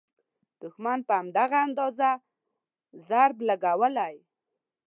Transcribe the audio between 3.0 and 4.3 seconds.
ضرب لګولی.